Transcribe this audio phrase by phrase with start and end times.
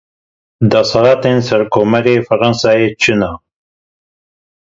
[0.71, 3.31] Deshilatên Serokkomarê Fransayê çi ne?